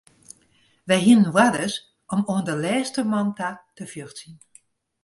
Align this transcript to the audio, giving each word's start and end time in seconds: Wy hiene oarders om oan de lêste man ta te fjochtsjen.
Wy 0.87 0.97
hiene 1.05 1.27
oarders 1.35 1.75
om 2.13 2.21
oan 2.31 2.45
de 2.49 2.55
lêste 2.63 3.01
man 3.11 3.29
ta 3.37 3.49
te 3.77 3.83
fjochtsjen. 3.91 4.33